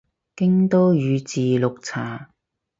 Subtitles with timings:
[0.35, 2.31] 京都宇治綠茶